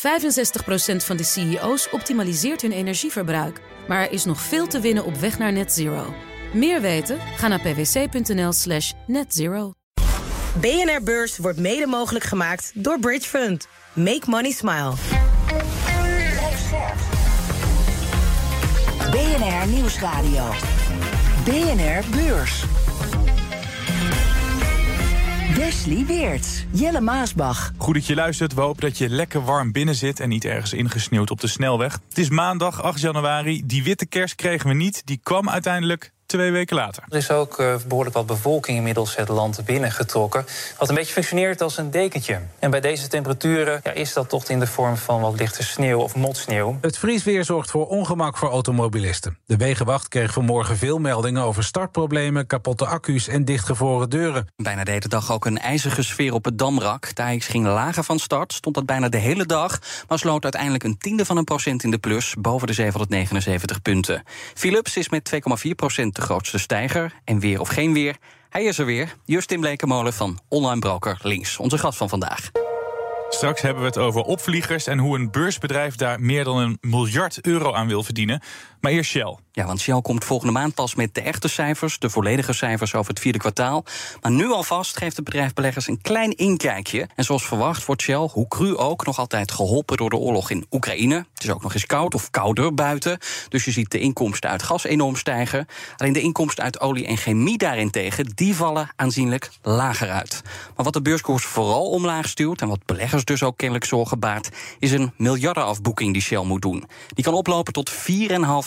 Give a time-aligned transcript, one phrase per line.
[0.00, 0.02] 65%
[0.96, 3.60] van de CEO's optimaliseert hun energieverbruik.
[3.88, 6.14] Maar er is nog veel te winnen op weg naar net zero.
[6.52, 7.18] Meer weten?
[7.36, 9.72] Ga naar pwc.nl slash netzero.
[10.60, 13.68] BNR Beurs wordt mede mogelijk gemaakt door Bridge Fund.
[13.92, 14.92] Make money smile.
[19.10, 20.50] BNR Nieuwsradio.
[21.44, 22.64] BNR Beurs.
[25.60, 27.72] Wesley Weert, Jelle Maasbach.
[27.76, 28.54] Goed dat je luistert.
[28.54, 32.00] We hopen dat je lekker warm binnen zit en niet ergens ingesneeuwd op de snelweg.
[32.08, 33.62] Het is maandag 8 januari.
[33.66, 35.06] Die witte kerst kregen we niet.
[35.06, 37.02] Die kwam uiteindelijk twee weken later.
[37.08, 40.46] Er is ook uh, behoorlijk wat bevolking inmiddels het land binnengetrokken.
[40.78, 42.40] Wat een beetje functioneert als een dekentje.
[42.58, 45.98] En bij deze temperaturen ja, is dat toch in de vorm van wat lichte sneeuw
[45.98, 46.78] of motsneeuw.
[46.80, 49.38] Het vriesweer zorgt voor ongemak voor automobilisten.
[49.46, 54.48] De Wegenwacht kreeg vanmorgen veel meldingen over startproblemen, kapotte accu's en dichtgevroren deuren.
[54.56, 57.14] Bijna de hele dag ook een ijzige sfeer op het Damrak.
[57.14, 59.78] De AX ging lager van start, stond dat bijna de hele dag,
[60.08, 64.22] maar sloot uiteindelijk een tiende van een procent in de plus, boven de 779 punten.
[64.54, 65.32] Philips is met
[65.66, 67.12] 2,4 procent de grootste stijger.
[67.24, 68.16] En weer of geen weer,
[68.48, 69.16] hij is er weer.
[69.24, 72.50] Justin Blekemolen van Online Broker Links, onze gast van vandaag.
[73.28, 77.46] Straks hebben we het over opvliegers en hoe een beursbedrijf daar meer dan een miljard
[77.46, 78.42] euro aan wil verdienen.
[78.80, 79.36] Maar eerst Shell.
[79.52, 83.10] Ja, want Shell komt volgende maand pas met de echte cijfers, de volledige cijfers over
[83.10, 83.84] het vierde kwartaal.
[84.20, 87.08] Maar nu alvast geeft het bedrijf beleggers een klein inkijkje.
[87.14, 90.66] En zoals verwacht wordt Shell, hoe cru ook, nog altijd geholpen door de oorlog in
[90.70, 91.14] Oekraïne.
[91.34, 93.18] Het is ook nog eens koud of kouder buiten.
[93.48, 95.66] Dus je ziet de inkomsten uit gas enorm stijgen.
[95.96, 100.42] Alleen de inkomsten uit olie en chemie daarentegen, die vallen aanzienlijk lager uit.
[100.76, 104.48] Maar wat de beurskoers vooral omlaag stuurt en wat beleggers dus ook kennelijk zorgen baart,
[104.78, 106.84] is een miljardenafboeking die Shell moet doen.
[107.08, 107.96] Die kan oplopen tot 4,5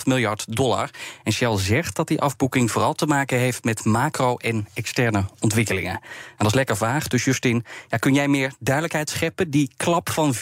[0.05, 0.89] miljard dollar.
[1.23, 5.93] En Shell zegt dat die afboeking vooral te maken heeft met macro- en externe ontwikkelingen.
[5.93, 6.01] En
[6.37, 7.07] dat is lekker vaag.
[7.07, 9.49] Dus Justin, ja, kun jij meer duidelijkheid scheppen?
[9.49, 10.39] Die klap van 4,5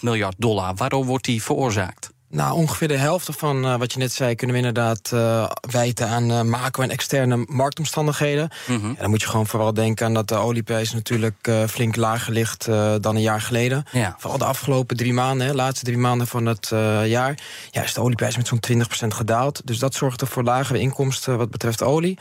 [0.00, 2.14] miljard dollar, waardoor wordt die veroorzaakt?
[2.28, 4.34] Nou, ongeveer de helft van uh, wat je net zei...
[4.34, 8.50] kunnen we inderdaad uh, wijten aan uh, macro- en externe marktomstandigheden.
[8.66, 8.88] Mm -hmm.
[8.88, 10.92] ja, dan moet je gewoon vooral denken aan dat de olieprijs...
[10.92, 12.64] natuurlijk flink lager ligt
[13.00, 13.84] dan een jaar geleden.
[13.92, 14.14] Ja.
[14.18, 16.68] Vooral de afgelopen drie maanden, de laatste drie maanden van het
[17.04, 17.38] jaar...
[17.70, 19.60] Ja, is de olieprijs met zo'n 20% gedaald.
[19.64, 22.18] Dus dat zorgt er voor lagere inkomsten wat betreft olie.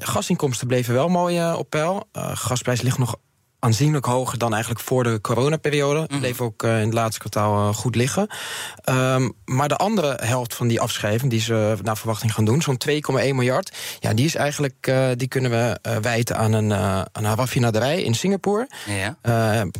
[0.00, 2.08] gasinkomsten bleven wel mooi op peil.
[2.12, 3.16] gasprijs ligt nog
[3.66, 6.06] aanzienlijk hoger dan eigenlijk voor de coronaperiode.
[6.08, 6.18] Mm.
[6.18, 8.28] Bleef ook uh, in het laatste kwartaal uh, goed liggen.
[8.84, 12.78] Um, maar de andere helft van die afschrijving die ze naar verwachting gaan doen, zo'n
[12.90, 16.70] 2,1 miljard, ja, die is eigenlijk, uh, die kunnen we wijten aan een,
[17.12, 18.68] een raffinaderij in Singapore.
[18.86, 19.16] Ja.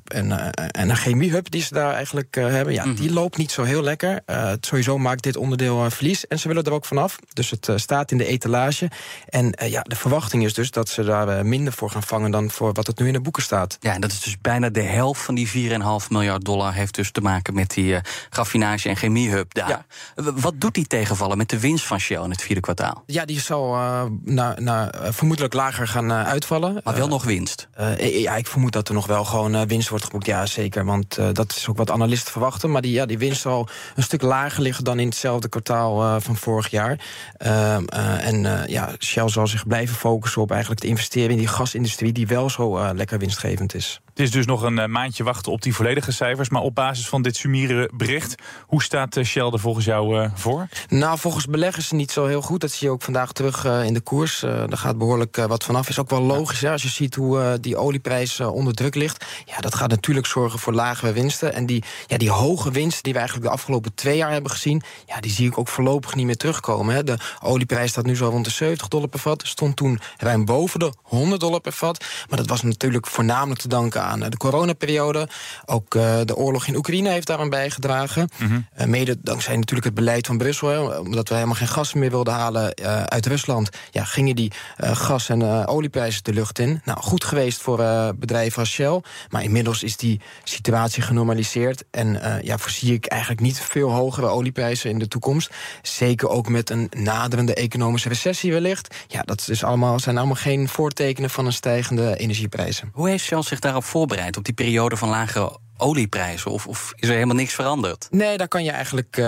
[0.05, 2.75] en, en een chemiehub die ze daar eigenlijk hebben.
[2.75, 2.95] Ja, mm.
[2.95, 4.21] die loopt niet zo heel lekker.
[4.25, 6.27] het sowieso maakt dit onderdeel verlies.
[6.27, 7.17] En ze willen er ook vanaf.
[7.33, 8.91] Dus het staat in de etalage.
[9.29, 12.73] En ja, de verwachting is dus dat ze daar minder voor gaan vangen dan voor
[12.73, 13.76] wat het nu in de boeken staat.
[13.81, 16.75] Ja, en dat is dus bijna de helft van die 4,5 miljard dollar...
[16.75, 17.99] heeft dus te maken met die uh,
[18.31, 19.69] raffinage- en chemiehub daar.
[19.69, 19.85] Ja.
[20.15, 23.03] Wat doet die tegenvallen met de winst van Shell in het vierde kwartaal?
[23.07, 26.81] Ja, die zal uh, naar, naar, vermoedelijk lager gaan uh, uitvallen.
[26.85, 27.69] Maar wel nog winst?
[27.99, 30.27] ja, ik vermoed dat er nog wel gewoon winst wordt geboekt.
[30.27, 32.71] Ja, zeker, want dat is ook wat analisten verwachten.
[32.71, 34.85] Maar die, ja, die winst zal een stuk lager liggen...
[34.85, 37.01] dan in hetzelfde kwartaal van vorig jaar.
[37.37, 41.31] Ehm, en ja, Shell zal zich blijven focussen op eigenlijk te investeren...
[41.31, 43.19] in die gasindustrie die wel zo lekker
[43.57, 44.06] winstgevend is.
[44.17, 46.49] Het is dus nog een eh, maandje wachten op die volledige cijfers.
[46.49, 48.35] Maar op basis van dit summiere bericht,
[48.67, 50.69] hoe staat eh, Shell er volgens jou uh, voor?
[50.89, 52.61] Nou, volgens beleggers niet zo heel goed.
[52.61, 54.41] Dat zie je ook vandaag terug in de koers.
[54.41, 55.89] Daar gaat behoorlijk wat vanaf.
[55.89, 59.25] Is ook wel logisch hè, als je ziet hoe die olieprijs onder druk ligt.
[59.45, 61.55] Ja, dat gaat natuurlijk zorgen voor lagere winsten.
[61.55, 64.83] En die, ja, die hoge winsten die we eigenlijk de afgelopen twee jaar hebben gezien...
[65.07, 66.95] Ja, die zie ik ook voorlopig niet meer terugkomen.
[66.95, 67.05] Hè.
[67.05, 69.43] De olieprijs staat nu zo rond de 70 dollar per vat.
[69.47, 72.05] Stond toen ruim boven de 100 dollar per vat.
[72.29, 75.29] Maar dat was natuurlijk voornamelijk te danken aan de coronaperiode.
[75.67, 78.29] Ook uh, de oorlog in Oekraïne heeft daaraan bijgedragen.
[78.39, 78.67] Mm -hmm.
[78.79, 80.69] uh, mede dankzij natuurlijk het beleid van Brussel.
[80.69, 82.75] Hè, omdat we helemaal geen gas meer wilden halen
[83.09, 83.71] uit Rusland.
[83.91, 86.81] Ja, gingen die gas- en olieprijzen de lucht in.
[86.85, 87.77] Nou, goed geweest voor
[88.17, 89.01] bedrijven als Shell.
[89.31, 91.85] Maar inmiddels is die situatie genormaliseerd.
[91.91, 95.51] En ja, voorzie ik eigenlijk niet veel hogere olieprijzen in de toekomst.
[95.83, 98.95] Zeker ook met een naderende economische recessie wellicht.
[99.07, 102.91] Ja, dat is allemaal, zijn allemaal geen voortekenen van een stijgende energieprijzen.
[102.93, 103.96] Hoe heeft Shell zich daarop voorbereid,
[104.37, 106.51] op die periode van lagere olieprijzen?
[106.51, 108.09] Of, of, is er helemaal niks veranderd?
[108.11, 109.17] Nee, daar kan je eigenlijk.
[109.17, 109.27] Uh,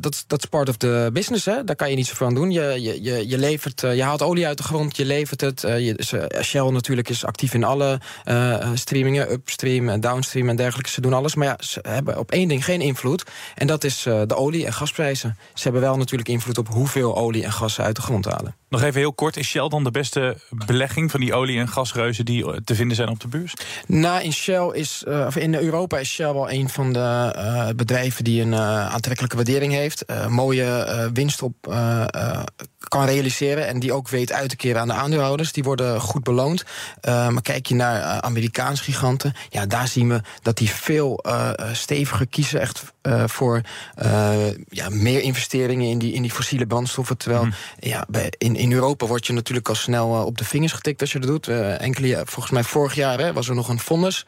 [0.00, 1.64] dat, dat is part of the business, hè?
[1.64, 2.50] Daar kan je niet zo van doen.
[2.50, 5.62] Je, je, je, levert, uh, je haalt olie uit de grond, je levert het.
[5.62, 8.00] Uh, je, Shell natuurlijk is actief in alle
[8.74, 10.90] streamingen, upstream en downstream en dergelijke.
[10.90, 11.34] Ze doen alles.
[11.34, 13.24] Maar ja, ze hebben op één ding geen invloed.
[13.54, 15.36] En dat is de olie- en gasprijzen.
[15.54, 18.56] Ze hebben wel natuurlijk invloed op hoeveel olie en gas ze uit de grond halen.
[18.68, 22.24] Nog even heel kort, is Shell dan de beste belegging van die olie- en gasreuzen
[22.24, 23.54] die te vinden zijn op de beurs?
[23.86, 28.24] Nou, in Shell is, of in Europa is Shell wel een van de uh, bedrijven
[28.24, 30.04] die een uh, aantrekkelijke waardering heeft.
[30.28, 31.54] Mooie winst op
[32.88, 33.66] kan realiseren.
[33.66, 35.52] En die ook weet uit te keren aan de aandeelhouders.
[35.52, 36.64] Die worden goed beloond.
[37.02, 39.34] maar kijk je naar Amerikaanse giganten.
[39.48, 41.24] Ja, daar zien we dat die veel
[41.72, 42.60] steviger kiezen.
[42.60, 42.82] Echt
[43.26, 43.60] voor
[44.68, 47.16] ja, meer investeringen in die, in die fossiele brandstoffen.
[47.16, 47.54] Terwijl hmm.
[47.78, 51.12] ja, bij, in, in Europa word je natuurlijk al snel op de vingers getikt als
[51.12, 51.48] je dat doet.
[51.78, 54.26] enkele, volgens mij vorig jaar hè, was er nog een vonnis.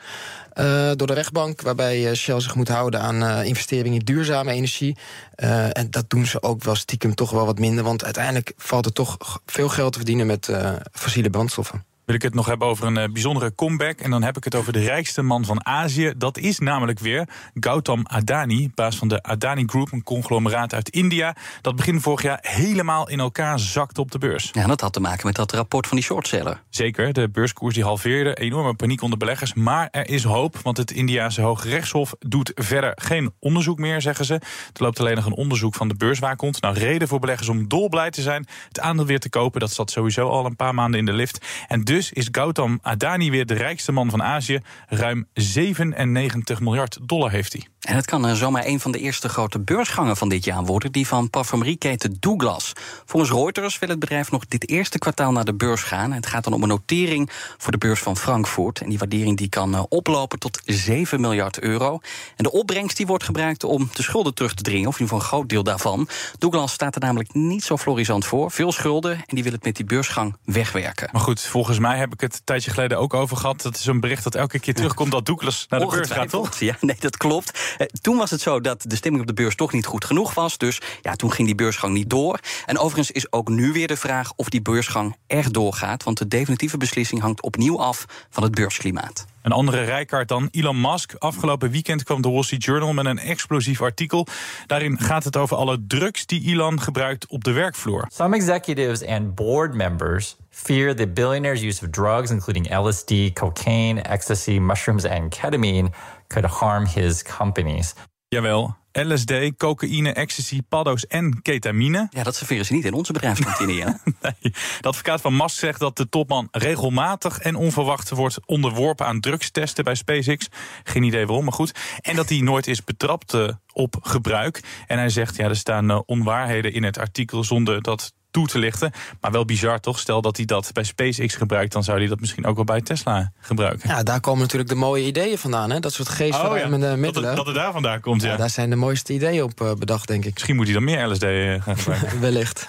[0.61, 4.97] Uh, door de rechtbank, waarbij Shell zich moet houden aan uh, investeringen in duurzame energie.
[5.37, 8.87] Uh, en dat doen ze ook wel stiekem toch wel wat minder, want uiteindelijk valt
[8.87, 10.50] er toch veel geld te verdienen met
[10.93, 13.99] fossiele brandstoffen wil ik het nog hebben over een bijzondere comeback.
[14.00, 16.12] En dan heb ik het over de rijkste man van Azië.
[16.17, 21.37] Dat is namelijk weer Gautam Adani, baas van de Adani Group, een conglomeraat uit India.
[21.61, 24.50] Dat begin vorig jaar helemaal in elkaar zakte op de beurs.
[24.53, 26.62] Ja, dat had te maken met dat rapport van die shortseller.
[26.70, 29.55] Zeker, de beurskoers die halveerde, enorme paniek onder beleggers.
[29.55, 34.25] Maar er is hoop, want het Indiase Hoge Rechtshof doet verder geen onderzoek meer, zeggen
[34.25, 34.35] ze.
[34.35, 34.43] Er
[34.73, 36.61] loopt alleen nog een onderzoek van de beurswaakhond.
[36.61, 38.47] Nou, reden voor beleggers om dolblij te zijn.
[38.69, 41.47] Het aandeel weer te kopen, dat zat sowieso al een paar maanden in de lift.
[41.69, 44.60] En dus is Gautam Adani weer de rijkste man van Azië.
[44.88, 47.66] Ruim 97 miljard dollar heeft hij.
[47.81, 51.06] En het kan zomaar een van de eerste grote beursgangen van dit jaar worden, die
[51.06, 52.72] van parfumerieketen Douglas.
[53.04, 56.12] Volgens Reuters wil het bedrijf nog dit eerste kwartaal naar de beurs gaan.
[56.12, 58.81] Het gaat dan om een notering voor de beurs van Frankfurt.
[58.81, 61.99] En die waardering die kan eh, oplopen tot 7 miljard euro.
[62.37, 65.14] En de opbrengst die wordt gebruikt om de schulden terug te dringen, of in ieder
[65.14, 66.08] geval een groot deel daarvan.
[66.38, 68.50] Douglas staat er namelijk niet zo florisant voor.
[68.50, 71.08] Veel schulden en die wil het met die beursgang wegwerken.
[71.12, 73.62] Maar goed, volgens mij heb ik het een tijdje geleden ook over gehad.
[73.62, 76.59] Dat is een bericht dat elke keer terugkomt dat Douglas naar de beurs gaat, toch?
[76.59, 77.75] Ja, nee, dat klopt.
[77.79, 80.35] Eh, toen was het zo dat de stemming op de beurs toch niet goed genoeg
[80.35, 80.59] was.
[80.59, 82.38] Dus ja, toen ging die beursgang niet door.
[82.67, 86.03] En overigens is ook nu weer de vraag of die beursgang echt doorgaat.
[86.03, 89.27] Want de definitieve beslissing hangt opnieuw af van het beursklimaat.
[89.43, 91.15] Een andere rijkaart dan Elon Musk.
[91.19, 94.27] Afgelopen weekend kwam de Wall Street Journal met een explosief artikel.
[94.67, 98.09] Daarin gaat het over alle drugs die Elon gebruikt op de werkvloer.
[98.12, 104.58] Some executives and board members fear the billionaire's use of drugs, including LSD, cocaine, ecstasy,
[104.58, 105.93] mushrooms and ketamine,
[106.29, 107.94] could harm his companies.
[108.29, 112.06] Jawel, LSD, cocaïne, ecstasy, paddo's en ketamine.
[112.11, 113.75] Ja, dat serveren ze niet in onze bedrijfskantine.
[113.85, 114.00] ja.
[114.20, 114.53] nee.
[114.81, 119.85] De advocaat van Musk zegt dat de topman regelmatig en onverwacht wordt onderworpen aan drugstesten
[119.85, 120.49] bij SpaceX.
[120.85, 121.75] Geen idee waarom, maar goed.
[122.00, 124.62] En dat hij nooit is betrapt uh, op gebruik.
[124.87, 128.59] En hij zegt, ja, er staan uh, onwaarheden in het artikel zonder dat toe te
[128.59, 128.93] lichten.
[129.21, 129.99] Maar wel bizar toch?
[129.99, 132.81] Stel dat hij dat bij SpaceX gebruikt, dan zou hij dat misschien ook wel bij
[132.81, 133.88] Tesla gebruiken.
[133.88, 135.71] Ja, daar komen natuurlijk de mooie ideeën vandaan.
[135.71, 135.81] Hè?
[135.81, 137.37] Dat soort geestverruimende oh, middelen.
[137.37, 138.31] Dat het, dat daar vandaan komt, ja.
[138.31, 138.37] ja.
[138.37, 140.33] Daar zijn de mooiste ideeën op uh, bedacht, denk ik.
[140.33, 142.21] Misschien moet hij dan meer LSD uh, gaan gebruiken.
[142.27, 142.69] Wellicht.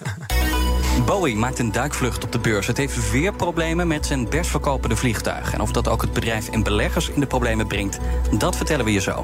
[1.05, 2.67] Boeing maakt een duikvlucht op de beurs.
[2.67, 5.53] Het heeft weer problemen met zijn best verkopende vliegtuig.
[5.53, 7.97] En of dat ook het bedrijf en beleggers in de problemen brengt,
[8.37, 9.23] dat vertellen we je zo.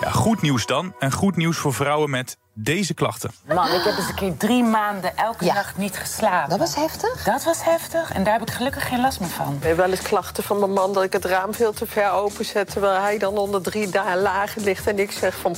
[0.00, 0.94] Ja, goed nieuws dan.
[0.98, 3.30] En goed nieuws voor vrouwen met deze klachten.
[3.46, 6.50] Man, ik heb eens een keer drie maanden elke nacht niet geslapen.
[6.50, 7.24] Dat was heftig?
[7.24, 9.54] Dat was heftig en daar heb ik gelukkig geen last meer van.
[9.54, 12.10] Ik heb wel eens klachten van mijn man dat ik het raam veel te ver
[12.10, 12.70] openzet...
[12.70, 15.56] terwijl hij dan onder drie lagen ligt en ik zeg van...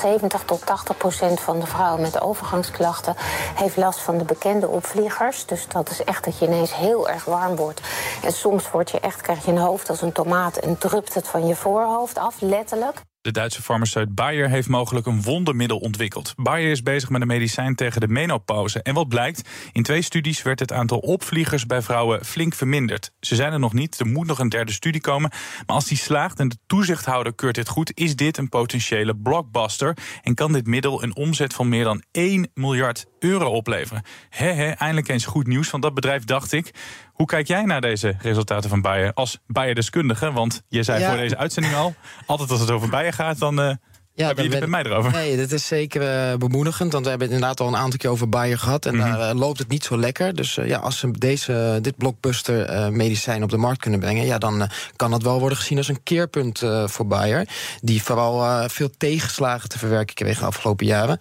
[0.00, 3.14] 70 tot 80 procent van de vrouwen met overgangsklachten
[3.54, 5.46] heeft last van de bekende opvliegers.
[5.46, 7.80] Dus dat is echt dat je ineens heel erg warm wordt.
[8.22, 11.28] En soms word je echt, krijg je een hoofd als een tomaat en drupt het
[11.28, 13.00] van je voorhoofd af, letterlijk.
[13.22, 16.34] De Duitse farmaceut Bayer heeft mogelijk een wondermiddel ontwikkeld.
[16.36, 18.82] Bayer is bezig met een medicijn tegen de menopauze.
[18.82, 19.48] En wat blijkt?
[19.72, 23.12] In twee studies werd het aantal opvliegers bij vrouwen flink verminderd.
[23.20, 25.30] Ze zijn er nog niet, er moet nog een derde studie komen.
[25.66, 29.96] Maar als die slaagt en de toezichthouder keurt dit goed, is dit een potentiële blockbuster.
[30.22, 34.02] En kan dit middel een omzet van meer dan 1 miljard euro opleveren.
[34.28, 36.74] He, eindelijk eens goed nieuws van dat bedrijf, dacht ik.
[37.12, 40.32] Hoe kijk jij naar deze resultaten van Bayer als Bayer-deskundige?
[40.32, 41.94] Want je zei voor deze uitzending al,
[42.26, 43.60] altijd als het over Bayer gaat, dan...
[43.60, 43.74] Uh,
[44.14, 45.12] ja, heb je het met mij erover?
[45.12, 46.92] Nee, dat is zeker uh, bemoedigend.
[46.92, 48.86] Want we hebben het inderdaad al een aantal keer over Bayer gehad.
[48.86, 49.10] En mhm.
[49.10, 50.34] daar uh, loopt het niet zo lekker.
[50.34, 54.26] Dus ja, als ze deze, dit blockbuster medicijn op de markt kunnen brengen...
[54.26, 57.48] Ja, dan kan dat wel worden gezien als een keerpunt voor Bayer.
[57.80, 61.18] Die vooral veel tegenslagen te verwerken kreeg de afgelopen jaren.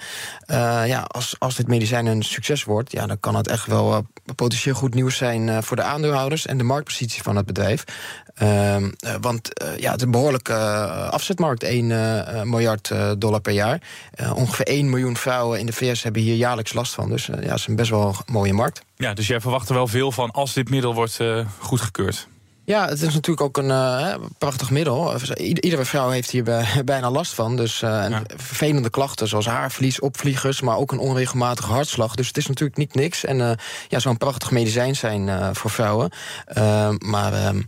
[0.85, 2.91] ja, als, als dit medicijn een succes wordt...
[2.91, 4.05] Ja, dan kan het echt wel
[4.35, 7.83] potentieel goed nieuws zijn eh, voor de aandeelhouders en de marktpositie van het bedrijf.
[8.39, 10.53] Ehm, eh, want eh, ja, het is een behoorlijke
[11.11, 11.87] afzetmarkt, 1
[12.49, 13.81] miljard dollar per jaar.
[14.33, 17.09] ongeveer 1 miljoen vrouwen in de VS hebben hier jaarlijks last van.
[17.09, 18.81] Dus ja, het is een best wel mooie markt.
[18.95, 21.19] Ja, dus jij verwacht er wel veel van als dit middel wordt
[21.59, 22.27] goedgekeurd.
[22.69, 25.15] Ja, het is natuurlijk ook een uh, prachtig middel.
[25.37, 26.43] Iedere vrouw heeft hier
[26.85, 27.55] bijna last van.
[27.55, 30.61] Dus uh, vervelende klachten zoals haarverlies, opvliegers...
[30.61, 32.15] maar ook een onregelmatige hartslag.
[32.15, 33.25] Dus het is natuurlijk niet niks.
[33.25, 33.51] En uh,
[33.87, 36.11] ja, zo'n prachtig medicijn zijn voor vrouwen.
[36.97, 37.61] maar ehm,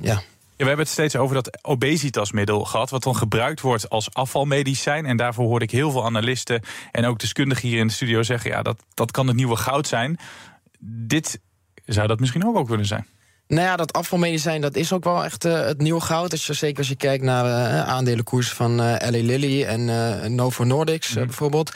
[0.00, 0.22] ja...
[0.56, 5.06] we hebben het steeds over dat obesitasmiddel gehad, wat dan gebruikt wordt als afvalmedicijn.
[5.06, 6.62] En daarvoor hoorde ik heel veel analisten
[6.92, 9.86] en ook deskundigen hier in de studio zeggen: ja, dat, dat kan het nieuwe goud
[9.86, 10.18] zijn.
[10.80, 11.40] Dit
[11.86, 13.06] zou dat misschien ook wel kunnen zijn.
[13.48, 16.30] Nou ja, dat afvalmedicijn dat is ook wel echt uh, het nieuwe goud.
[16.30, 21.14] Dus zeker als je kijkt naar uh, aandelenkoersen van uh, Eli Lilly en Novo Nordics
[21.14, 21.24] mm.
[21.24, 21.72] bijvoorbeeld.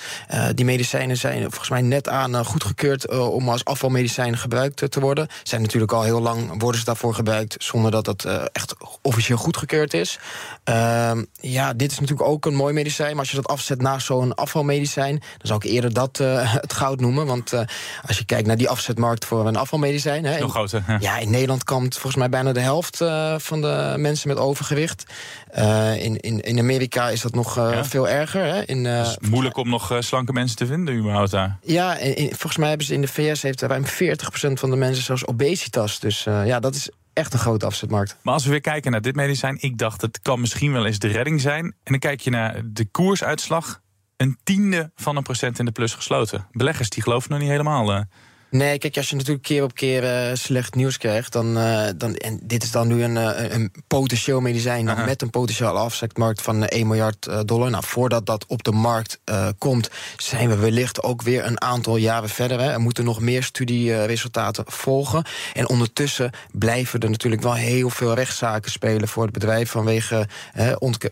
[0.54, 5.28] die medicijnen zijn volgens mij net aan goedgekeurd om als afvalmedicijn gebruikt te worden.
[5.42, 9.94] Zijn natuurlijk al heel lang worden ze daarvoor gebruikt zonder dat het echt officieel goedgekeurd
[9.94, 10.18] is.
[10.64, 13.10] Ehm, ja, dit is natuurlijk ook een mooi medicijn.
[13.10, 17.00] Maar als je dat afzet naast zo'n afvalmedicijn, dan zou ik eerder dat het goud
[17.00, 17.26] noemen.
[17.26, 17.52] Want
[18.06, 20.24] als je kijkt naar die afzetmarkt voor een afvalmedicijn.
[20.24, 20.96] Hè, groter.
[21.00, 25.04] Ja, in Nederland komt volgens mij bijna de helft uh, van de mensen met overgewicht.
[25.58, 27.84] Uh, in, in, in Amerika is dat nog ja.
[27.84, 28.44] veel erger.
[28.44, 28.62] Hè?
[28.62, 31.58] In, het is moeilijk om nog slanke mensen te vinden, überhaupt daar.
[31.62, 33.88] Ja, in, volgens mij hebben ze in de VS heeft ruim 40%
[34.52, 36.00] van de mensen zelfs obesitas.
[36.00, 38.16] Dus ja, dat is echt een grote afzetmarkt.
[38.22, 40.98] Maar als we weer kijken naar dit medicijn, ik dacht het kan misschien wel eens
[40.98, 41.64] de redding zijn.
[41.64, 43.80] En dan kijk je naar de koersuitslag.
[44.16, 46.46] Een tiende van een procent in de plus gesloten.
[46.52, 48.04] Beleggers die geloven nog niet helemaal.
[48.50, 52.14] Nee, kijk, als je natuurlijk keer op keer uh, slecht nieuws krijgt, dan, uh, dan.
[52.14, 55.04] En dit is dan nu een, uh, een potentieel medicijn -huh.
[55.04, 57.70] met een potentiële afzetmarkt van 1 miljard dollar.
[57.70, 59.20] Nou, voordat dat op de markt
[59.58, 62.60] komt, zijn we wellicht ook weer een aantal jaren verder.
[62.60, 62.70] Hè.
[62.70, 65.24] Er moeten nog meer studieresultaten volgen.
[65.52, 70.28] En ondertussen blijven er natuurlijk wel heel veel rechtszaken spelen voor het bedrijf vanwege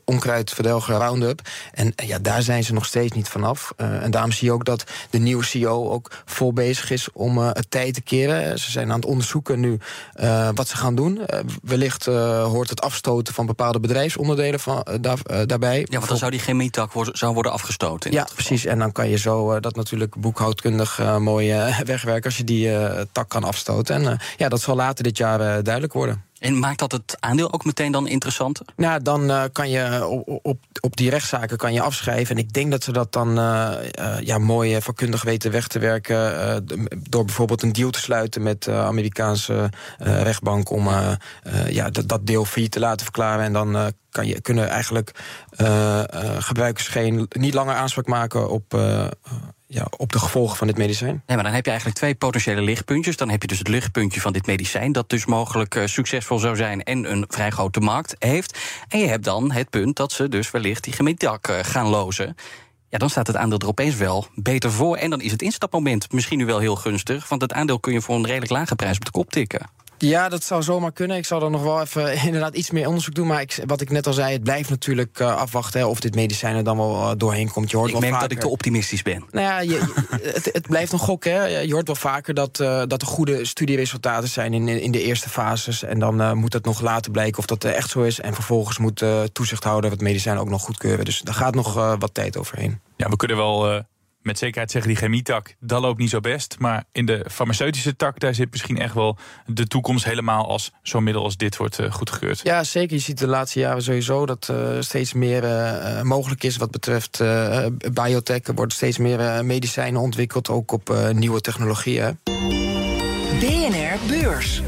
[0.04, 1.40] onkruidverdelger Roundup.
[1.72, 3.72] En ja, daar zijn ze nog steeds niet vanaf.
[3.76, 7.48] en daarom zie je ook dat de nieuwe CEO ook vol bezig is om uh,
[7.52, 8.58] het tijd te keren.
[8.58, 9.78] Ze zijn aan het onderzoeken nu
[10.20, 11.16] uh, wat ze gaan doen.
[11.16, 15.78] Uh, wellicht hoort het afstoten van bepaalde bedrijfsonderdelen van, daar, daarbij.
[15.78, 18.12] Ja, want dan zou die chemietak worden, zou worden afgestoten.
[18.12, 18.64] ja, precies.
[18.64, 21.54] En dan kan je zo dat natuurlijk boekhoudkundig mooi
[21.84, 22.70] wegwerken als je die
[23.12, 23.94] tak kan afstoten.
[23.94, 26.25] En ja, dat zal later dit jaar duidelijk worden.
[26.38, 28.66] En maakt dat het aandeel ook meteen dan interessanter?
[28.76, 32.36] Nou, dan uh, kan je op, op, op die rechtszaken kan je afschrijven.
[32.36, 35.78] En ik denk dat ze dat dan uh, uh, ja, mooi vakkundig weten weg te
[35.78, 36.66] werken.
[37.08, 40.70] door bijvoorbeeld een deal te sluiten met de Amerikaanse rechtbank.
[40.70, 40.88] om
[41.68, 43.44] ja, dat, dat deel failliet te laten verklaren.
[43.44, 45.10] En dan kan je, kunnen eigenlijk
[46.38, 48.74] gebruikers geen, niet langer aanspraak maken op
[49.66, 51.22] ja, op de gevolgen van dit medicijn.
[51.26, 53.16] Nee, maar dan heb je eigenlijk twee potentiële lichtpuntjes.
[53.16, 56.56] Dan heb je dus het lichtpuntje van dit medicijn, dat dus mogelijk uh, succesvol zou
[56.56, 58.58] zijn en een vrij grote markt heeft.
[58.88, 62.36] En je hebt dan het punt dat ze dus wellicht die gemeentedak uh, gaan lozen.
[62.88, 64.96] Ja, dan staat het aandeel er opeens wel beter voor.
[64.96, 67.28] En dan is het instapmoment misschien nu wel heel gunstig.
[67.28, 69.70] Want het aandeel kun je voor een redelijk lage prijs op de kop tikken.
[69.98, 71.16] Ja, dat zou zomaar kunnen.
[71.16, 73.26] Ik zal er nog wel even inderdaad iets meer onderzoek doen.
[73.26, 76.14] Maar ik, wat ik net al zei, het blijft natuurlijk uh, afwachten hè, of dit
[76.14, 77.70] medicijn er dan wel uh, doorheen komt.
[77.70, 79.24] Je hoort ik wel merk dat ik te optimistisch ben.
[79.30, 79.80] Nou ja, je,
[80.34, 81.24] het, het, blijft een gok.
[81.24, 81.44] Hè.
[81.44, 85.28] Je hoort wel vaker dat, uh, dat er goede studieresultaten zijn in, in de eerste
[85.28, 85.82] fases.
[85.82, 88.20] En dan moet het nog later blijken of dat echt zo is.
[88.20, 91.04] En vervolgens moet toezichthouder het medicijn ook nog goedkeuren.
[91.04, 92.80] Dus daar gaat nog wat tijd overheen.
[92.96, 93.84] Ja, we kunnen wel
[94.26, 96.56] met zekerheid zeggen die chemietak, dat loopt niet zo best.
[96.58, 101.04] Maar in de farmaceutische tak, daar zit misschien echt wel de toekomst helemaal als zo'n
[101.04, 102.40] middel als dit wordt uh, goedgekeurd.
[102.42, 102.96] Ja, zeker.
[102.96, 107.18] Je ziet de laatste jaren sowieso dat uh, steeds meer uh, mogelijk is wat betreft
[107.92, 108.42] biotech.
[108.42, 112.18] Er worden steeds meer medicijnen ontwikkeld, ook op nieuwe technologieën.
[113.40, 114.62] BNR Beurs.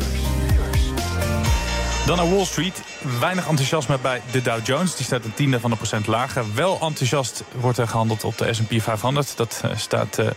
[2.08, 2.82] Dan naar Wall Street.
[3.20, 4.96] Weinig enthousiasme bij de Dow Jones.
[4.96, 6.54] Die staat een tiende van een procent lager.
[6.54, 9.36] Wel enthousiast wordt er gehandeld op de S&P 500.
[9.36, 10.30] Dat staat 0,7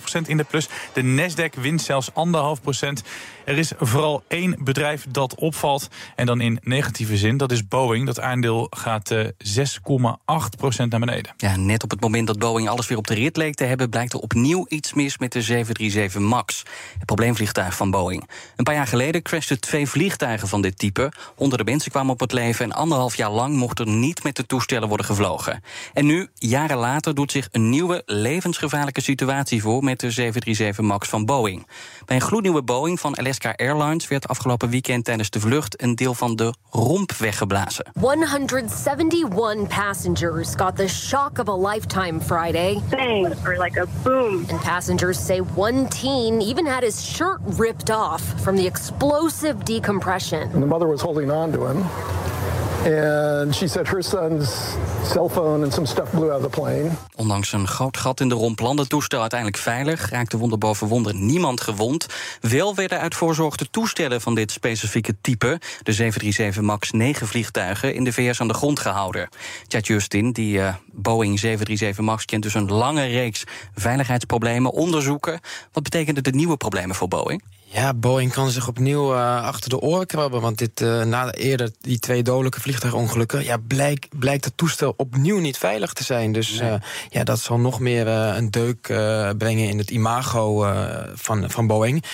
[0.00, 0.68] procent in de plus.
[0.92, 2.14] De Nasdaq wint zelfs 1,5
[2.62, 3.02] procent.
[3.44, 5.88] Er is vooral één bedrijf dat opvalt.
[6.16, 7.36] En dan in negatieve zin.
[7.36, 8.06] Dat is Boeing.
[8.06, 9.24] Dat aandeel gaat 6,8
[10.56, 11.32] procent naar beneden.
[11.36, 13.88] Ja, net op het moment dat Boeing alles weer op de rit leek te hebben...
[13.88, 16.62] blijkt er opnieuw iets mis met de 737 MAX.
[16.92, 18.28] Het probleemvliegtuig van Boeing.
[18.56, 20.97] Een paar jaar geleden crashten twee vliegtuigen van dit type.
[21.34, 22.64] Honderden mensen kwamen op het leven...
[22.64, 25.62] en anderhalf jaar lang mocht er niet met de toestellen worden gevlogen.
[25.92, 29.84] En nu, jaren later, doet zich een nieuwe levensgevaarlijke situatie voor...
[29.84, 31.66] met de 737 MAX van Boeing.
[32.04, 36.14] Bij een gloednieuwe Boeing van Alaska Airlines werd afgelopen weekend tijdens de vlucht een deel
[36.14, 37.86] van de romp weggeblazen.
[38.00, 42.80] 171 passengers got the shock of a lifetime Friday.
[42.90, 44.44] Bang, or like a boom.
[44.50, 50.42] And passengers say one teen even had his shirt ripped off from the explosive decompression.
[50.52, 51.84] And the mother was holding on to him.
[52.84, 56.90] And she said her son's cell phone and some stuff blew out of the plane.
[57.16, 60.10] Ondanks een groot gat in de romp landde het toestel uiteindelijk veilig.
[60.10, 62.06] Raakte wonder boven wonder niemand gewond.
[62.40, 65.60] Wel werden uit voorzorg de toestellen van dit specifieke type...
[65.82, 69.28] de 737 MAX 9 vliegtuigen in de VS aan de grond gehouden.
[69.66, 75.40] Chad Justin, die uh, Boeing 737 MAX kent dus een lange reeks veiligheidsproblemen onderzoeken.
[75.72, 77.42] Wat betekenen de nieuwe problemen voor Boeing?
[77.70, 80.40] Ja, Boeing kan zich opnieuw uh, achter de oren krabben.
[80.40, 83.44] Want dit, uh, na eerder die twee dodelijke vliegtuigongelukken...
[83.44, 86.32] Ja, blijkt, blijkt het toestel opnieuw niet veilig te zijn.
[86.32, 86.70] Dus nee.
[86.70, 86.76] uh,
[87.10, 88.80] ja, dat zal nog meer een deuk
[89.38, 90.72] brengen in het imago
[91.14, 92.04] van, van Boeing.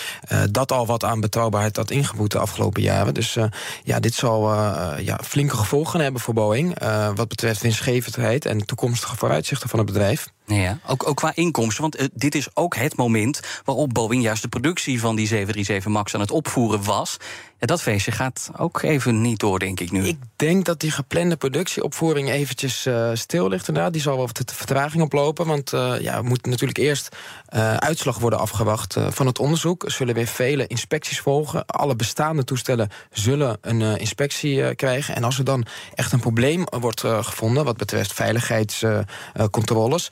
[0.51, 3.13] dat al wat aan betrouwbaarheid had ingeboet de afgelopen jaren.
[3.13, 3.37] Dus
[3.83, 4.53] ja, dit zal
[4.99, 6.79] ja, flinke gevolgen hebben voor Boeing...
[7.15, 10.29] wat betreft winstgevendheid en toekomstige vooruitzichten van het bedrijf.
[10.45, 11.81] Ja, ook, ook qua inkomsten.
[11.81, 15.91] Want uh, dit is ook het moment waarop Boeing juist de productie van die 737
[15.91, 17.17] MAX aan het opvoeren was.
[17.65, 20.05] Dat feestje gaat ook even niet door, denk ik nu.
[20.05, 23.67] Ik denk dat die geplande productieopvoering eventjes uh, stil ligt.
[23.67, 23.93] Inderdaad.
[23.93, 25.47] Die zal wel wat vertraging oplopen.
[25.47, 27.15] Want uh, ja, we moeten natuurlijk eerst
[27.55, 29.83] uh, uitslag worden afgewacht van het onderzoek.
[29.83, 31.65] Er zullen weer vele inspecties volgen.
[31.65, 35.15] Alle bestaande toestellen zullen een inspectie krijgen.
[35.15, 37.65] En als er dan echt een probleem wordt gevonden...
[37.65, 40.07] wat betreft veiligheidscontroles...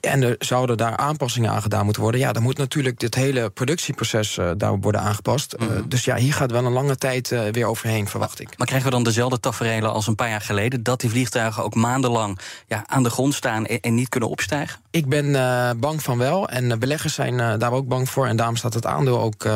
[0.00, 2.20] en er zouden daar aanpassingen aan gedaan moeten worden...
[2.20, 5.54] ja, dan moet natuurlijk dit hele productieproces daar worden aangepast.
[5.58, 5.88] Mm -hmm.
[5.88, 8.58] dus ja, hier gaat wel een lange tijd uh, weer overheen, verwacht ik.
[8.58, 10.82] Maar krijgen we dan dezelfde tafereelen als een paar jaar geleden...
[10.82, 14.80] dat die vliegtuigen ook maandenlang ja, aan de grond staan en, en niet kunnen opstijgen?
[14.90, 16.48] Ik ben uh, bang van wel.
[16.48, 18.26] En beleggers zijn uh, daar ook bang voor.
[18.26, 19.46] En daarom staat het aandeel ook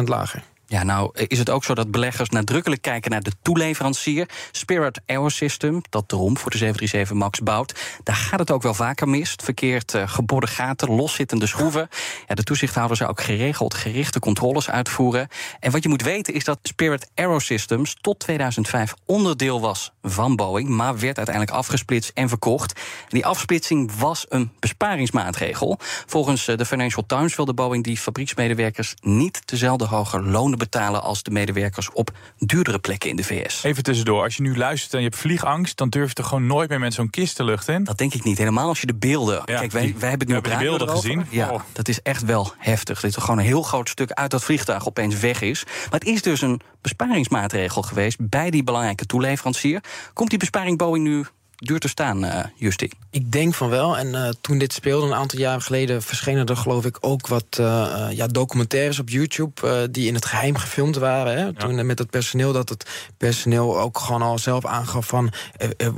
[0.00, 0.42] 8% lager.
[0.72, 4.28] Ja, nou is het ook zo dat beleggers nadrukkelijk kijken naar de toeleverancier.
[4.52, 7.98] Spirit Aerosystem, dat de romp voor de 737 MAX bouwt.
[8.02, 9.34] Daar gaat het ook wel vaker mis.
[9.42, 11.88] Verkeerd uh, geboorde gaten, loszittende schroeven.
[12.28, 15.28] Ja, de toezichthouder zou ook geregeld gerichte controles uitvoeren.
[15.60, 20.68] En wat je moet weten is dat Spirit Aerosystems tot 2005 onderdeel was van Boeing...
[20.68, 22.80] maar werd uiteindelijk afgesplitst en verkocht.
[23.08, 25.78] Die afsplitsing was een besparingsmaatregel.
[26.06, 28.94] Volgens de Financial Times wilde Boeing die fabrieksmedewerkers...
[29.00, 33.62] niet dezelfde hoge lonen betalen als de medewerkers op duurdere plekken in de VS.
[33.62, 36.46] Even tussendoor, als je nu luistert en je hebt vliegangst, dan durf je toch gewoon
[36.46, 37.84] nooit meer met zo'n kist de lucht in?
[37.84, 38.38] Dat denk ik niet.
[38.38, 39.42] Helemaal als je de beelden.
[39.44, 41.26] Ja, Kijk, wij, wij hebben het nu de beelden gezien.
[41.30, 41.60] Ja, oh.
[41.72, 43.00] dat is echt wel heftig.
[43.00, 45.64] Dat er gewoon een heel groot stuk uit dat vliegtuig opeens weg is.
[45.64, 49.80] Maar het is dus een besparingsmaatregel geweest bij die belangrijke toeleverancier.
[50.12, 51.26] Komt die besparing Boeing nu
[51.62, 52.90] duur te staan, uh, Justin?
[53.10, 53.98] Ik denk van wel.
[53.98, 56.02] En uh, toen dit speelde een aantal jaren geleden...
[56.02, 59.88] verschenen er geloof ik ook wat uh, ja, documentaires op YouTube...
[59.90, 61.32] die in het geheim gefilmd waren.
[61.32, 61.44] Hè?
[61.44, 61.52] Ja.
[61.52, 65.32] Toen met het personeel, dat het personeel ook gewoon al zelf aangaf van...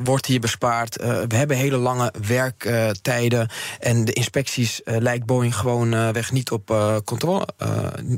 [0.05, 3.49] wordt hier bespaard, we hebben hele lange werktijden...
[3.81, 7.49] en de inspecties lijkt Boeing gewoon weg niet op controle,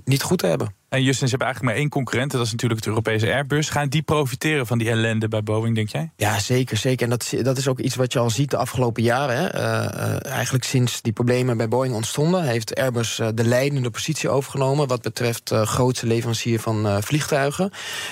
[0.04, 0.74] niet goed te hebben.
[0.88, 2.30] En Justin, ze hebben eigenlijk maar één concurrent.
[2.30, 3.68] Dat is natuurlijk het Europese Airbus.
[3.68, 6.10] Gaan die profiteren van die ellende bij Boeing, denk jij?
[6.16, 6.76] Ja, zeker.
[6.76, 7.04] zeker.
[7.04, 9.36] En dat, dat is ook iets wat je al ziet de afgelopen jaren.
[9.36, 9.54] Hè.
[9.54, 12.44] Uh, uh, eigenlijk sinds die problemen bij Boeing ontstonden...
[12.44, 14.86] heeft Airbus uh, de leidende positie overgenomen...
[14.86, 17.70] wat betreft grootste leverancier van vliegtuigen.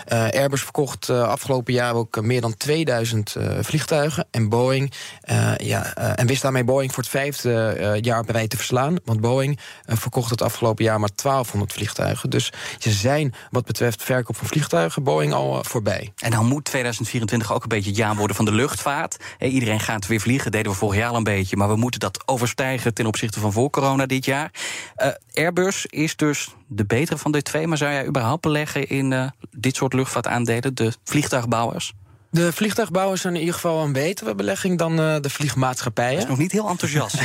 [0.09, 4.27] Airbus verkocht afgelopen jaar ook meer dan 2000 vliegtuigen.
[4.31, 4.93] En Boeing,
[5.57, 8.97] ja, en wist daarmee Boeing voor het vijfde jaar bereid te verslaan.
[9.05, 12.31] Want Boeing verkocht het afgelopen jaar maar 1200 vliegtuigen.
[12.31, 16.12] Dus ze zijn wat betreft verkoop van vliegtuigen Boeing al uh, voorbij.
[16.16, 19.16] En dan moet 2024 ook een beetje het jaar worden van de luchtvaart.
[19.38, 21.57] Iedereen gaat weer vliegen, deden we vorig jaar al een beetje.
[21.57, 24.50] Maar we moeten dat overstijgen ten opzichte van voor corona dit jaar.
[24.96, 27.66] Uh, Airbus is dus de betere van de twee.
[27.66, 31.92] Maar zou jij überhaupt beleggen in uh, dit soort luchtvaartaandelen, de vliegtuigbouwers?
[32.35, 36.12] De vliegtuigbouwers zijn in ieder geval een betere belegging dan uh, de vliegmaatschappijen.
[36.12, 37.16] Dat is nog niet heel enthousiast.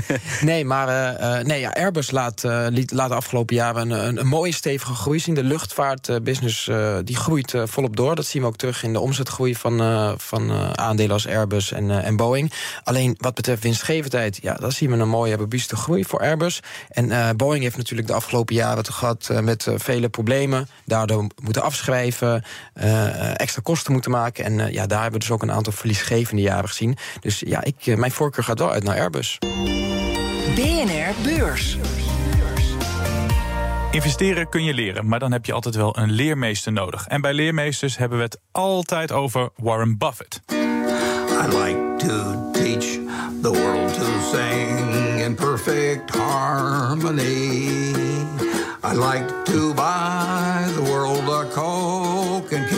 [0.40, 0.88] nee, maar
[1.20, 4.94] uh, nee, ja, Airbus laat, uh, laat de afgelopen jaren een, een, een, mooie stevige
[4.94, 5.34] groei zien.
[5.34, 6.70] De luchtvaartbusiness
[7.04, 8.14] die groeit volop door.
[8.14, 9.78] Dat zien we ook terug in de omzetgroei van,
[10.18, 12.52] van aandelen als Airbus en, en Boeing.
[12.84, 16.60] Alleen wat betreft winstgevendheid, ja, daar zien we een mooie robuuste groei voor Airbus.
[16.88, 20.68] En Boeing heeft natuurlijk de afgelopen jaren te gehad met vele problemen.
[20.84, 22.44] Daardoor moeten afschrijven,
[23.36, 24.49] extra kosten moeten maken.
[24.50, 26.96] En uh, ja, daar hebben we dus ook een aantal verliesgevende jaren gezien.
[27.20, 29.38] Dus ja, ik, uh, mijn voorkeur gaat wel uit naar Airbus.
[30.54, 31.78] BNR Beurs.
[33.90, 37.06] Investeren kun je leren, maar dan heb je altijd wel een leermeester nodig.
[37.06, 40.40] En bij leermeesters hebben we het altijd over Warren Buffett.
[40.50, 42.98] I like to teach
[43.42, 47.68] the world to sing in perfect harmony.
[48.82, 52.69] I like to buy the world a Coke and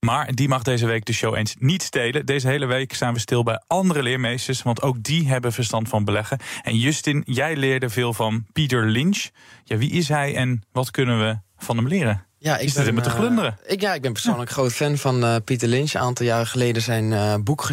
[0.00, 2.26] Maar die mag deze week de show eens niet stelen.
[2.26, 6.04] Deze hele week staan we stil bij andere leermeesters, want ook die hebben verstand van
[6.04, 6.38] beleggen.
[6.62, 9.28] En Justin, jij leerde veel van Peter Lynch.
[9.64, 12.27] Ja, wie is hij en wat kunnen we van hem leren?
[12.40, 13.58] Ja, ik ben, met te eh, glunderen?
[13.66, 15.94] ik, ja, ik ben persoonlijk groot fan van eh, Peter Lynch.
[15.94, 17.68] Een aantal jaren geleden zijn eh, boek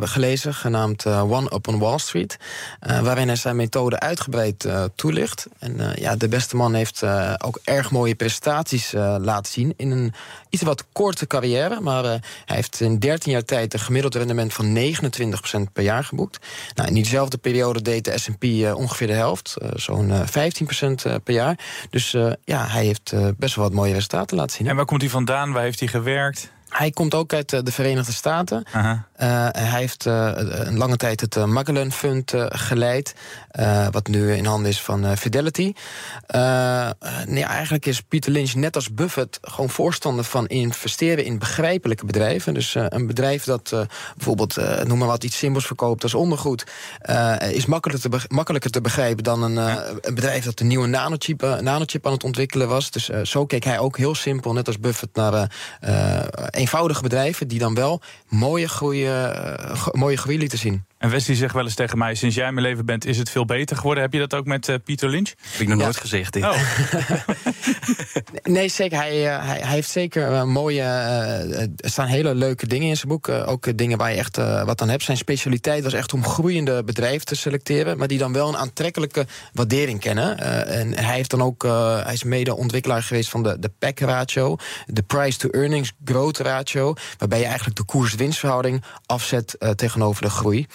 [0.00, 2.36] gelezen, genaamd One Up on Wall Street.
[2.80, 5.46] waarin hij zijn methode uitgebreid toelicht.
[5.58, 7.02] En ja, de beste man heeft
[7.38, 9.74] ook erg mooie prestaties laten zien.
[9.76, 10.14] In een
[10.50, 11.80] iets wat korte carrière.
[11.80, 16.46] Maar hij heeft in 13 jaar tijd een gemiddeld rendement van 29% per jaar geboekt.
[16.74, 19.56] Nou, in diezelfde periode deed de SP ongeveer de helft.
[19.74, 21.58] Zo'n eh, 15% per jaar.
[21.90, 22.10] Dus
[22.44, 24.66] ja, hij heeft best wel wat mooie resultaten laten zien.
[24.66, 25.52] En waar komt hij vandaan?
[25.52, 26.50] Waar heeft hij gewerkt?
[26.68, 28.64] Hij komt ook uit eh, de Verenigde Staten.
[29.16, 33.14] Hij heeft uh, een lange tijd het uh, Magellan Fund geleid,
[33.90, 35.72] wat nu in handen is van Fidelity.
[37.26, 42.54] nee, eigenlijk is Peter Lynch net als Buffett gewoon voorstander van investeren in begrijpelijke bedrijven.
[42.54, 46.66] Dus een bedrijf dat bijvoorbeeld, noem maar wat, iets simpels verkoopt als ondergoed,
[47.50, 49.56] is makkelijker te, makkelijker te begrijpen dan een,
[50.00, 52.90] een bedrijf dat een nieuwe nanochip, nanochip aan het ontwikkelen was.
[52.90, 55.50] Dus zo keek hij ook heel simpel, net als Buffett, naar
[56.50, 60.84] eenvoudige bedrijven die dan wel mooie groei uh, mooie lieten zien.
[60.98, 63.30] En Wesley zegt wel eens tegen mij: sinds jij in mijn leven bent, is het
[63.30, 64.02] veel beter geworden.
[64.02, 65.28] Heb je dat ook met uh, Pieter Lynch?
[65.28, 65.84] Heb ik nog ja.
[65.84, 66.32] nooit gezegd.
[66.32, 66.42] Dit.
[66.42, 66.60] Oh.
[68.56, 68.98] nee, zeker.
[68.98, 70.82] Hij, uh, hij, hij, heeft zeker uh, mooie.
[70.82, 73.28] er staan hele leuke dingen in zijn boek.
[73.28, 75.02] ook dingen waar je echt wat aan hebt.
[75.02, 77.98] Zijn specialiteit was echt om groeiende bedrijven te selecteren.
[77.98, 80.38] Maar die dan wel een aantrekkelijke waardering kennen.
[80.66, 81.62] en hij heeft dan ook.
[82.02, 84.56] hij is mede ontwikkelaar geweest van de, de PEC ratio.
[84.86, 86.94] De price to earnings growth ratio.
[87.18, 90.66] Waarbij je eigenlijk de koers-winstverhouding afzet tegenover de groei.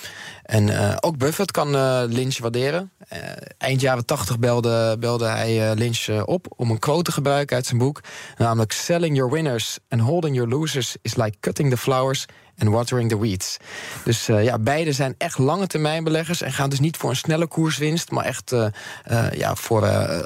[0.44, 2.92] En uh, ook Buffett kan uh, Lynch waarderen.
[3.14, 3.20] Uh,
[3.58, 7.80] eind jaren 80 belde, belde hij Lynch op om een quote te gebruiken uit zijn
[7.80, 8.02] boek.
[8.38, 12.26] Namelijk: Selling your winners and holding your losers is like cutting the flowers
[12.58, 13.58] and watering the weeds.
[14.04, 17.16] Dus uh, ja, beide zijn echt lange termijn beleggers en gaan dus niet voor een
[17.16, 18.66] snelle koerswinst, maar echt uh,
[19.12, 19.82] uh, ja, voor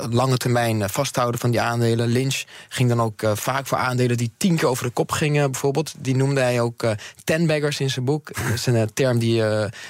[0.10, 2.08] lange termijn vasthouden van die aandelen.
[2.08, 5.94] Lynch ging dan ook vaak voor aandelen die tien keer over de kop gingen, bijvoorbeeld.
[5.98, 6.86] Die noemde hij ook
[7.24, 8.34] tenbaggers in zijn boek.
[8.34, 9.44] Dat is een term die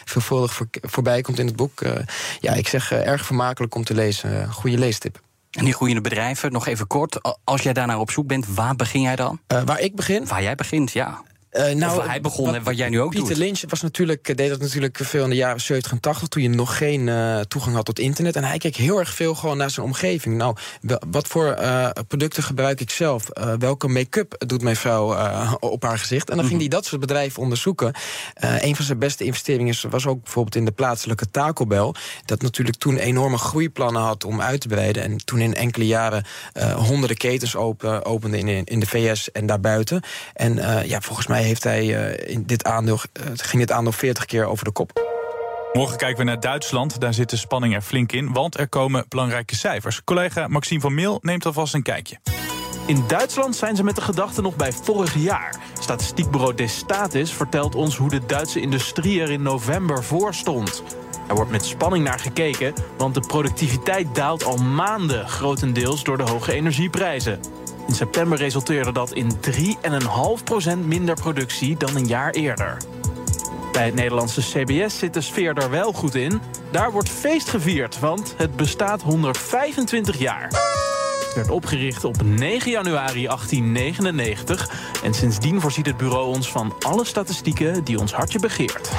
[0.05, 1.81] veelvuldig voor, voorbij komt in het boek.
[2.39, 4.51] ja, ik zeg erg vermakelijk om te lezen.
[4.51, 5.23] Goede leestip.
[5.51, 7.37] En die groeiende bedrijven, nog even kort.
[7.43, 9.39] Als jij daarnaar op zoek bent, waar begin jij dan?
[9.47, 10.27] waar ik begin?
[10.27, 11.23] Waar jij begint, ja.
[11.55, 13.37] Uh, nou, waar hij begon en wat jij nu ook Pieter doet.
[13.37, 16.27] Lynch was natuurlijk, deed dat natuurlijk veel in de jaren 70 en 80...
[16.27, 18.35] toen je nog geen uh, toegang had tot internet.
[18.35, 20.37] En hij keek heel erg veel gewoon naar zijn omgeving.
[20.37, 20.55] Nou,
[21.09, 23.23] wat voor uh, producten gebruik ik zelf?
[23.59, 25.15] welke make-up doet mijn vrouw
[25.59, 26.29] op haar gezicht?
[26.29, 27.93] En dan ging hij dat soort bedrijven onderzoeken.
[28.39, 31.93] een van zijn beste investeringen was ook bijvoorbeeld in de plaatselijke Taco Bell.
[32.25, 35.03] Dat natuurlijk toen enorme groeiplannen had om uit te breiden.
[35.03, 36.25] En toen in enkele jaren
[36.75, 40.01] honderden ketens open, opende in, in de VS en daarbuiten.
[40.33, 40.55] En
[40.87, 44.45] ja, volgens mij heeft hij uh, in dit aandeel, uh, ging dit aandeel 40 keer
[44.45, 45.03] over de kop.
[45.73, 46.99] Morgen kijken we naar Duitsland.
[46.99, 50.03] Daar zit de spanning er flink in, want er komen belangrijke cijfers.
[50.03, 52.17] Collega Maxime van Meel neemt alvast een kijkje.
[52.87, 55.55] In Duitsland zijn ze met de gedachte nog bij vorig jaar.
[55.79, 60.83] Statistiekbureau Destatis vertelt ons hoe de Duitse industrie er in november voor stond.
[61.27, 66.23] Er wordt met spanning naar gekeken, want de productiviteit daalt al maanden, grotendeels door de
[66.23, 67.39] hoge energieprijzen.
[67.87, 72.77] In september resulteerde dat in 3,5% minder productie dan een jaar eerder.
[73.71, 76.41] Bij het Nederlandse CBS zit de sfeer er wel goed in.
[76.71, 80.47] Daar wordt feest gevierd, want het bestaat 125 jaar.
[81.25, 84.69] Het werd opgericht op 9 januari 1899
[85.03, 88.91] en sindsdien voorziet het bureau ons van alle statistieken die ons hartje begeert.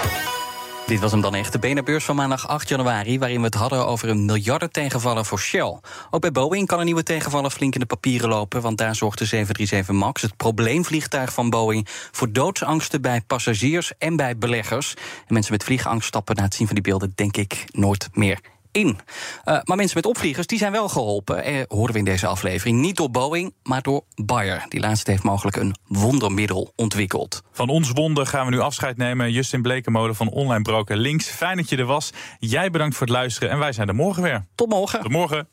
[0.86, 3.18] Dit was hem dan echt, de BNR-beurs van maandag 8 januari...
[3.18, 5.78] waarin we het hadden over een miljarden tegenvaller voor Shell.
[6.10, 8.62] Ook bij Boeing kan een nieuwe tegenvaller flink in de papieren lopen...
[8.62, 11.86] want daar zorgt de 737 MAX, het probleemvliegtuig van Boeing...
[12.12, 14.94] voor doodsangsten bij passagiers en bij beleggers.
[15.26, 17.12] En mensen met vliegangst stappen na het zien van die beelden...
[17.14, 18.40] denk ik nooit meer
[18.76, 18.88] in.
[18.88, 22.80] Uh, maar mensen met opvliegers die zijn wel geholpen, eh, horen we in deze aflevering.
[22.80, 24.64] Niet door Boeing, maar door Bayer.
[24.68, 27.42] Die laatste heeft mogelijk een wondermiddel ontwikkeld.
[27.52, 29.32] Van ons wonder gaan we nu afscheid nemen.
[29.32, 31.28] Justin Blekenmode van Online Broker Links.
[31.28, 32.10] Fijn dat je er was.
[32.38, 34.44] Jij bedankt voor het luisteren en wij zijn er morgen weer.
[34.54, 35.00] Tot morgen.
[35.00, 35.48] Tot morgen.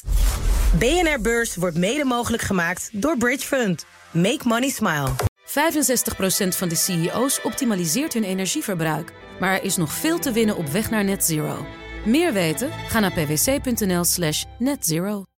[0.79, 3.85] BNR Beurs wordt mede mogelijk gemaakt door Bridge Fund.
[4.11, 5.09] Make money smile.
[5.45, 9.13] 65% van de CEO's optimaliseert hun energieverbruik.
[9.39, 11.65] Maar er is nog veel te winnen op weg naar net zero.
[12.05, 12.69] Meer weten?
[12.71, 15.23] Ga naar pwc.nl slash netzero.